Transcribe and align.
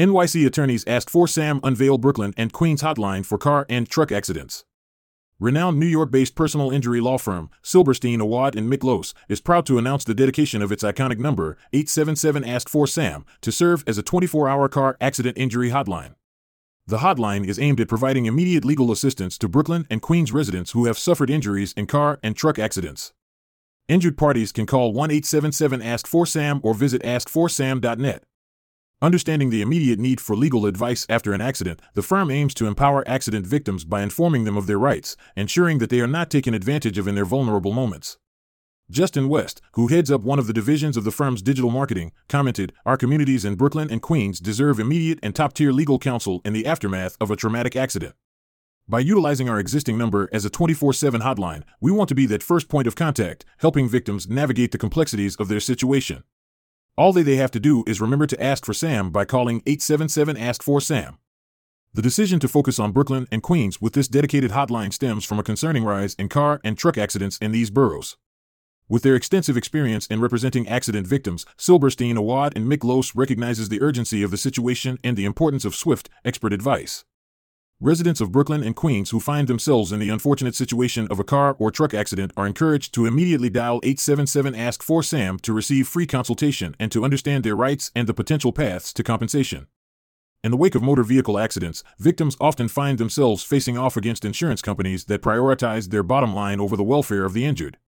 NYC 0.00 0.46
attorneys 0.46 0.82
asked 0.86 1.10
for 1.10 1.28
Sam 1.28 1.60
unveil 1.62 1.98
Brooklyn 1.98 2.32
and 2.38 2.54
Queens 2.54 2.80
hotline 2.80 3.22
for 3.22 3.36
car 3.36 3.66
and 3.68 3.86
truck 3.86 4.10
accidents. 4.10 4.64
Renowned 5.38 5.78
New 5.78 5.84
York 5.84 6.10
based 6.10 6.34
personal 6.34 6.70
injury 6.70 7.02
law 7.02 7.18
firm, 7.18 7.50
Silberstein, 7.60 8.18
Awad, 8.18 8.56
and 8.56 8.72
Miklos, 8.72 9.12
is 9.28 9.42
proud 9.42 9.66
to 9.66 9.76
announce 9.76 10.04
the 10.04 10.14
dedication 10.14 10.62
of 10.62 10.72
its 10.72 10.82
iconic 10.82 11.18
number, 11.18 11.58
877 11.74 12.42
Ask 12.44 12.70
for 12.70 12.86
Sam, 12.86 13.26
to 13.42 13.52
serve 13.52 13.84
as 13.86 13.98
a 13.98 14.02
24 14.02 14.48
hour 14.48 14.70
car 14.70 14.96
accident 15.02 15.36
injury 15.36 15.68
hotline. 15.68 16.14
The 16.86 16.98
hotline 16.98 17.46
is 17.46 17.58
aimed 17.58 17.80
at 17.82 17.88
providing 17.88 18.24
immediate 18.24 18.64
legal 18.64 18.90
assistance 18.90 19.36
to 19.36 19.50
Brooklyn 19.50 19.86
and 19.90 20.00
Queens 20.00 20.32
residents 20.32 20.70
who 20.70 20.86
have 20.86 20.96
suffered 20.96 21.28
injuries 21.28 21.74
in 21.74 21.86
car 21.86 22.18
and 22.22 22.34
truck 22.34 22.58
accidents. 22.58 23.12
Injured 23.86 24.16
parties 24.16 24.50
can 24.50 24.64
call 24.64 24.94
1 24.94 25.10
877 25.10 25.82
Ask 25.82 26.06
for 26.06 26.24
Sam 26.24 26.58
or 26.62 26.72
visit 26.72 27.02
askforsam.net. 27.02 28.22
Understanding 29.02 29.48
the 29.48 29.62
immediate 29.62 29.98
need 29.98 30.20
for 30.20 30.36
legal 30.36 30.66
advice 30.66 31.06
after 31.08 31.32
an 31.32 31.40
accident, 31.40 31.80
the 31.94 32.02
firm 32.02 32.30
aims 32.30 32.52
to 32.52 32.66
empower 32.66 33.02
accident 33.08 33.46
victims 33.46 33.82
by 33.82 34.02
informing 34.02 34.44
them 34.44 34.58
of 34.58 34.66
their 34.66 34.78
rights, 34.78 35.16
ensuring 35.34 35.78
that 35.78 35.88
they 35.88 36.00
are 36.00 36.06
not 36.06 36.28
taken 36.28 36.52
advantage 36.52 36.98
of 36.98 37.08
in 37.08 37.14
their 37.14 37.24
vulnerable 37.24 37.72
moments. 37.72 38.18
Justin 38.90 39.30
West, 39.30 39.62
who 39.72 39.86
heads 39.86 40.10
up 40.10 40.20
one 40.20 40.38
of 40.38 40.46
the 40.46 40.52
divisions 40.52 40.98
of 40.98 41.04
the 41.04 41.10
firm's 41.10 41.40
digital 41.40 41.70
marketing, 41.70 42.12
commented 42.28 42.74
Our 42.84 42.98
communities 42.98 43.46
in 43.46 43.54
Brooklyn 43.54 43.90
and 43.90 44.02
Queens 44.02 44.38
deserve 44.38 44.78
immediate 44.78 45.18
and 45.22 45.34
top 45.34 45.54
tier 45.54 45.72
legal 45.72 45.98
counsel 45.98 46.42
in 46.44 46.52
the 46.52 46.66
aftermath 46.66 47.16
of 47.22 47.30
a 47.30 47.36
traumatic 47.36 47.76
accident. 47.76 48.14
By 48.86 49.00
utilizing 49.00 49.48
our 49.48 49.60
existing 49.60 49.96
number 49.96 50.28
as 50.30 50.44
a 50.44 50.50
24 50.50 50.92
7 50.92 51.22
hotline, 51.22 51.62
we 51.80 51.90
want 51.90 52.10
to 52.10 52.14
be 52.14 52.26
that 52.26 52.42
first 52.42 52.68
point 52.68 52.86
of 52.86 52.96
contact, 52.96 53.46
helping 53.58 53.88
victims 53.88 54.28
navigate 54.28 54.72
the 54.72 54.78
complexities 54.78 55.36
of 55.36 55.48
their 55.48 55.60
situation. 55.60 56.24
All 57.00 57.14
they, 57.14 57.36
have 57.36 57.50
to 57.52 57.58
do 57.58 57.82
is 57.86 57.98
remember 57.98 58.26
to 58.26 58.42
ask 58.42 58.66
for 58.66 58.74
Sam 58.74 59.08
by 59.08 59.24
calling 59.24 59.62
877 59.64 60.36
Ask 60.36 60.62
for 60.62 60.82
Sam. 60.82 61.16
The 61.94 62.02
decision 62.02 62.38
to 62.40 62.46
focus 62.46 62.78
on 62.78 62.92
Brooklyn 62.92 63.26
and 63.32 63.42
Queens 63.42 63.80
with 63.80 63.94
this 63.94 64.06
dedicated 64.06 64.50
hotline 64.50 64.92
stems 64.92 65.24
from 65.24 65.38
a 65.38 65.42
concerning 65.42 65.82
rise 65.82 66.12
in 66.16 66.28
car 66.28 66.60
and 66.62 66.76
truck 66.76 66.98
accidents 66.98 67.38
in 67.38 67.52
these 67.52 67.70
boroughs. 67.70 68.18
With 68.86 69.02
their 69.02 69.14
extensive 69.14 69.56
experience 69.56 70.06
in 70.08 70.20
representing 70.20 70.68
accident 70.68 71.06
victims, 71.06 71.46
Silberstein, 71.56 72.18
Awad, 72.18 72.52
and 72.54 72.70
Miklos 72.70 73.12
recognizes 73.14 73.70
the 73.70 73.80
urgency 73.80 74.22
of 74.22 74.30
the 74.30 74.36
situation 74.36 74.98
and 75.02 75.16
the 75.16 75.24
importance 75.24 75.64
of 75.64 75.74
swift, 75.74 76.10
expert 76.22 76.52
advice. 76.52 77.06
Residents 77.82 78.20
of 78.20 78.30
Brooklyn 78.30 78.62
and 78.62 78.76
Queens 78.76 79.08
who 79.08 79.18
find 79.18 79.48
themselves 79.48 79.90
in 79.90 80.00
the 80.00 80.10
unfortunate 80.10 80.54
situation 80.54 81.08
of 81.10 81.18
a 81.18 81.24
car 81.24 81.56
or 81.58 81.70
truck 81.70 81.94
accident 81.94 82.30
are 82.36 82.46
encouraged 82.46 82.92
to 82.92 83.06
immediately 83.06 83.48
dial 83.48 83.80
877 83.82 84.54
Ask 84.54 84.82
for 84.82 85.02
Sam 85.02 85.38
to 85.38 85.54
receive 85.54 85.88
free 85.88 86.06
consultation 86.06 86.76
and 86.78 86.92
to 86.92 87.04
understand 87.04 87.42
their 87.42 87.56
rights 87.56 87.90
and 87.96 88.06
the 88.06 88.12
potential 88.12 88.52
paths 88.52 88.92
to 88.92 89.02
compensation. 89.02 89.66
In 90.44 90.50
the 90.50 90.58
wake 90.58 90.74
of 90.74 90.82
motor 90.82 91.02
vehicle 91.02 91.38
accidents, 91.38 91.82
victims 91.98 92.36
often 92.38 92.68
find 92.68 92.98
themselves 92.98 93.44
facing 93.44 93.78
off 93.78 93.96
against 93.96 94.26
insurance 94.26 94.60
companies 94.60 95.06
that 95.06 95.22
prioritize 95.22 95.88
their 95.88 96.02
bottom 96.02 96.34
line 96.34 96.60
over 96.60 96.76
the 96.76 96.84
welfare 96.84 97.24
of 97.24 97.32
the 97.32 97.46
injured. 97.46 97.78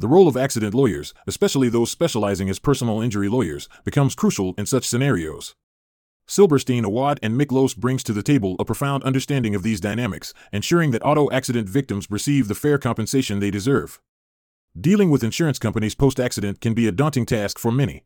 The 0.00 0.08
role 0.08 0.26
of 0.26 0.36
accident 0.36 0.74
lawyers, 0.74 1.14
especially 1.28 1.68
those 1.68 1.92
specializing 1.92 2.50
as 2.50 2.58
personal 2.58 3.00
injury 3.00 3.28
lawyers, 3.28 3.68
becomes 3.84 4.16
crucial 4.16 4.54
in 4.58 4.66
such 4.66 4.88
scenarios. 4.88 5.54
Silberstein, 6.30 6.84
Awad, 6.84 7.18
and 7.24 7.34
Miklos 7.34 7.76
brings 7.76 8.04
to 8.04 8.12
the 8.12 8.22
table 8.22 8.54
a 8.60 8.64
profound 8.64 9.02
understanding 9.02 9.56
of 9.56 9.64
these 9.64 9.80
dynamics, 9.80 10.32
ensuring 10.52 10.92
that 10.92 11.04
auto 11.04 11.28
accident 11.32 11.68
victims 11.68 12.06
receive 12.08 12.46
the 12.46 12.54
fair 12.54 12.78
compensation 12.78 13.40
they 13.40 13.50
deserve. 13.50 14.00
Dealing 14.80 15.10
with 15.10 15.24
insurance 15.24 15.58
companies 15.58 15.96
post 15.96 16.20
accident 16.20 16.60
can 16.60 16.72
be 16.72 16.86
a 16.86 16.92
daunting 16.92 17.26
task 17.26 17.58
for 17.58 17.72
many. 17.72 18.04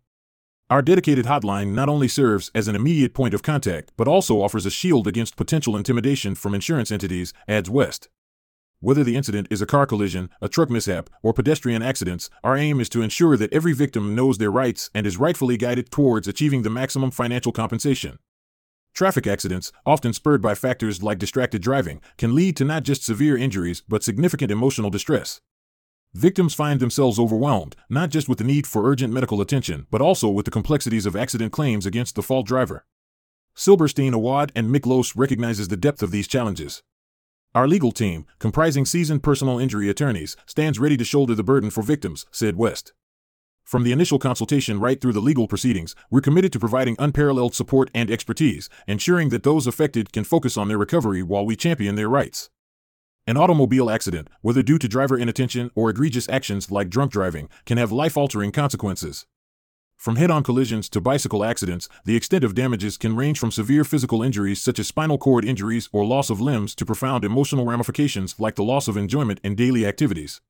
Our 0.70 0.80
dedicated 0.80 1.27
hotline 1.27 1.75
not 1.75 1.91
only 1.91 2.08
serves 2.08 2.50
as 2.55 2.67
an 2.67 2.75
immediate 2.75 3.12
point 3.12 3.34
of 3.34 3.42
contact, 3.42 3.92
but 3.95 4.08
also 4.08 4.41
offers 4.41 4.64
a 4.64 4.70
shield 4.70 5.06
against 5.06 5.36
potential 5.36 5.77
intimidation 5.77 6.34
from 6.34 6.55
insurance 6.55 6.91
entities, 6.91 7.34
adds 7.47 7.69
West. 7.69 8.08
Whether 8.84 9.02
the 9.02 9.16
incident 9.16 9.48
is 9.50 9.62
a 9.62 9.66
car 9.66 9.86
collision, 9.86 10.28
a 10.42 10.48
truck 10.50 10.68
mishap, 10.68 11.08
or 11.22 11.32
pedestrian 11.32 11.80
accidents, 11.80 12.28
our 12.45 12.55
aim 12.55 12.80
is 12.80 12.90
to 12.90 13.00
ensure 13.00 13.34
that 13.34 13.50
every 13.50 13.72
victim 13.72 14.14
knows 14.14 14.36
their 14.36 14.50
rights 14.50 14.90
and 14.95 15.06
is 15.06 15.17
rightfully 15.17 15.56
guided 15.56 15.90
towards 15.90 16.28
achieving 16.28 16.61
the 16.61 16.68
maximum 16.68 17.11
financial 17.11 17.50
compensation. 17.50 18.18
Traffic 18.92 19.27
accidents, 19.27 19.72
often 19.86 20.12
spurred 20.12 20.42
by 20.42 20.55
factors 20.55 21.02
like 21.02 21.18
distracted 21.18 21.62
driving, 21.62 22.02
can 22.18 22.34
lead 22.34 22.58
to 22.58 22.64
not 22.67 22.83
just 22.83 23.02
severe 23.02 23.39
injuries 23.39 23.83
but 23.89 24.02
significant 24.02 24.50
emotional 24.50 24.90
distress. 24.90 25.40
Victims 26.12 26.52
find 26.52 26.78
themselves 26.78 27.18
overwhelmed, 27.18 27.77
not 27.89 28.11
just 28.11 28.28
with 28.28 28.36
the 28.36 28.45
need 28.45 28.66
for 28.66 28.86
urgent 28.86 29.14
medical 29.14 29.40
attention, 29.40 29.86
but 29.90 30.02
also 30.02 30.28
with 30.28 30.45
the 30.45 30.51
complexities 30.51 31.06
of 31.06 31.16
accident 31.16 31.52
claims 31.52 31.86
against 31.86 32.16
the 32.16 32.22
fault 32.22 32.46
driver. 32.46 32.84
Silberstein 33.55 34.12
Awad 34.12 34.52
and 34.55 34.68
Miklos 34.68 35.14
recognizes 35.16 35.68
the 35.68 35.77
depth 35.78 36.02
of 36.02 36.11
these 36.11 36.28
challenges. 36.28 36.83
Our 37.54 37.68
legal 37.68 37.92
team, 37.92 38.26
comprising 38.40 38.84
seasoned 38.84 39.22
personal 39.22 39.60
injury 39.60 39.88
attorneys, 39.88 40.36
stands 40.44 40.80
ready 40.80 40.96
to 40.96 41.04
shoulder 41.04 41.36
the 41.36 41.44
burden 41.44 41.70
for 41.70 41.84
victims, 41.84 42.26
said 42.32 42.56
West. 42.56 42.92
From 43.62 43.84
the 43.84 43.92
initial 43.92 44.18
consultation 44.18 44.80
right 44.80 45.00
through 45.00 45.12
the 45.12 45.20
legal 45.20 45.46
proceedings, 45.46 45.94
we're 46.10 46.20
committed 46.20 46.52
to 46.54 46.58
providing 46.58 46.96
unparalleled 46.98 47.54
support 47.54 47.92
and 47.94 48.10
expertise, 48.10 48.68
ensuring 48.88 49.28
that 49.28 49.44
those 49.44 49.68
affected 49.68 50.12
can 50.12 50.24
focus 50.24 50.56
on 50.56 50.66
their 50.66 50.78
recovery 50.78 51.22
while 51.22 51.46
we 51.46 51.54
champion 51.54 51.94
their 51.94 52.08
rights. 52.08 52.50
An 53.24 53.36
automobile 53.36 53.88
accident, 53.88 54.26
whether 54.40 54.60
due 54.60 54.76
to 54.78 54.88
driver 54.88 55.16
inattention 55.16 55.70
or 55.76 55.90
egregious 55.90 56.28
actions 56.28 56.72
like 56.72 56.90
drunk 56.90 57.12
driving, 57.12 57.48
can 57.66 57.78
have 57.78 57.92
life 57.92 58.16
altering 58.16 58.50
consequences. 58.50 59.26
From 59.96 60.16
head 60.16 60.30
on 60.30 60.42
collisions 60.42 60.88
to 60.90 61.00
bicycle 61.00 61.44
accidents, 61.44 61.88
the 62.05 62.16
extent 62.16 62.44
of 62.44 62.55
damages 62.55 62.96
can 62.96 63.16
range 63.16 63.38
from 63.38 63.50
severe 63.50 63.84
physical 63.84 64.22
injuries 64.22 64.60
such 64.60 64.78
as 64.78 64.88
spinal 64.88 65.18
cord 65.18 65.44
injuries 65.44 65.88
or 65.92 66.05
loss 66.05 66.30
of 66.30 66.40
limbs 66.40 66.74
to 66.74 66.84
profound 66.84 67.24
emotional 67.24 67.64
ramifications 67.64 68.34
like 68.38 68.56
the 68.56 68.64
loss 68.64 68.86
of 68.86 68.96
enjoyment 68.96 69.40
in 69.42 69.54
daily 69.54 69.86
activities. 69.86 70.40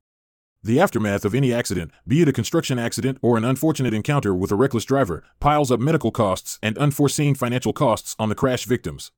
The 0.62 0.80
aftermath 0.80 1.24
of 1.26 1.34
any 1.34 1.52
accident, 1.52 1.90
be 2.08 2.22
it 2.22 2.28
a 2.28 2.32
construction 2.32 2.78
accident 2.78 3.18
or 3.20 3.36
an 3.36 3.44
unfortunate 3.44 3.92
encounter 3.92 4.34
with 4.34 4.50
a 4.50 4.56
reckless 4.56 4.86
driver, 4.86 5.22
piles 5.38 5.70
up 5.70 5.78
medical 5.78 6.10
costs 6.10 6.58
and 6.62 6.78
unforeseen 6.78 7.34
financial 7.34 7.74
costs 7.74 8.16
on 8.18 8.30
the 8.30 8.34
crash 8.34 8.64
victims. 8.64 9.12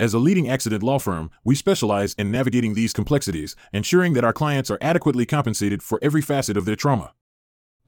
As 0.00 0.14
a 0.14 0.20
leading 0.20 0.48
accident 0.48 0.84
law 0.84 1.00
firm, 1.00 1.32
we 1.42 1.56
specialize 1.56 2.14
in 2.14 2.30
navigating 2.30 2.74
these 2.74 2.92
complexities, 2.92 3.56
ensuring 3.72 4.12
that 4.12 4.22
our 4.22 4.32
clients 4.32 4.70
are 4.70 4.78
adequately 4.80 5.26
compensated 5.26 5.82
for 5.82 5.98
every 6.00 6.22
facet 6.22 6.56
of 6.56 6.64
their 6.64 6.76
trauma. 6.76 7.12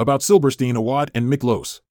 About 0.00 0.22
Silberstein 0.22 0.76
Awad 0.76 1.10
and 1.14 1.30
Miklos. 1.30 1.82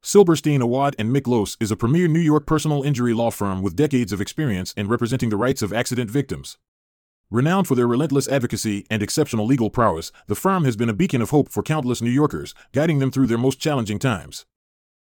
Silberstein 0.00 0.62
Awad 0.62 0.96
and 0.98 1.14
Miklos 1.14 1.58
is 1.60 1.70
a 1.70 1.76
premier 1.76 2.08
New 2.08 2.18
York 2.18 2.46
personal 2.46 2.82
injury 2.82 3.12
law 3.12 3.30
firm 3.30 3.60
with 3.60 3.76
decades 3.76 4.14
of 4.14 4.20
experience 4.22 4.72
in 4.78 4.88
representing 4.88 5.28
the 5.28 5.36
rights 5.36 5.60
of 5.60 5.70
accident 5.70 6.10
victims. 6.10 6.56
Renowned 7.30 7.68
for 7.68 7.74
their 7.74 7.86
relentless 7.86 8.28
advocacy 8.28 8.86
and 8.88 9.02
exceptional 9.02 9.44
legal 9.44 9.68
prowess, 9.68 10.10
the 10.26 10.34
firm 10.34 10.64
has 10.64 10.74
been 10.74 10.88
a 10.88 10.94
beacon 10.94 11.20
of 11.20 11.28
hope 11.28 11.50
for 11.50 11.62
countless 11.62 12.00
New 12.00 12.08
Yorkers, 12.08 12.54
guiding 12.72 12.98
them 12.98 13.10
through 13.10 13.26
their 13.26 13.36
most 13.36 13.60
challenging 13.60 13.98
times. 13.98 14.46